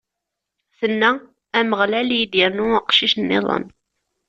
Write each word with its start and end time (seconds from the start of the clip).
Tenna: 0.77 1.11
Ameɣlal 1.59 2.09
ad 2.09 2.11
yi-d-irnu 2.17 2.67
aqcic-nniḍen! 2.79 3.65